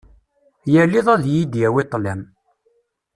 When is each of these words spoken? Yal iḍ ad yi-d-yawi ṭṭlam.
Yal 0.73 0.93
iḍ 0.99 1.07
ad 1.13 1.23
yi-d-yawi 1.33 1.83
ṭṭlam. 1.85 2.21